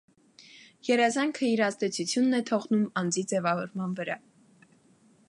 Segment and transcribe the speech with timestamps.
[0.87, 4.17] Երազանքը իր ազդեցությունն է թողնում անձի ձևավորման վրա։